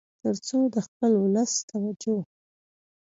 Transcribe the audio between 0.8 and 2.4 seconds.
خپل ولس توجه